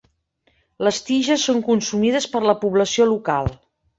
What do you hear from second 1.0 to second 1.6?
tiges són